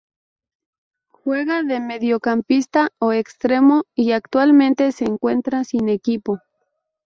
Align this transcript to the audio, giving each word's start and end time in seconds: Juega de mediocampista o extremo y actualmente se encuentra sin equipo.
Juega 1.11 1.61
de 1.61 1.79
mediocampista 1.79 2.89
o 2.97 3.11
extremo 3.11 3.83
y 3.93 4.13
actualmente 4.13 4.91
se 4.93 5.05
encuentra 5.05 5.63
sin 5.63 5.89
equipo. 5.89 6.39